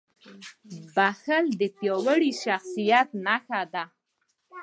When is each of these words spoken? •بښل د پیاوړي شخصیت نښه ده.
•بښل 0.95 1.45
د 1.59 1.61
پیاوړي 1.77 2.31
شخصیت 2.43 3.09
نښه 3.25 3.61
ده. 3.73 3.83